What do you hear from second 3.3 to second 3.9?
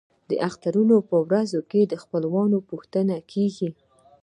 کیږي.